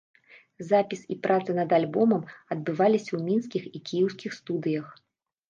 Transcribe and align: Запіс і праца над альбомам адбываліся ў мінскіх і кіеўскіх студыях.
Запіс 0.69 1.01
і 1.15 1.17
праца 1.27 1.51
над 1.59 1.75
альбомам 1.77 2.23
адбываліся 2.57 3.07
ў 3.13 3.19
мінскіх 3.29 3.63
і 3.77 3.83
кіеўскіх 3.93 4.31
студыях. 4.41 4.91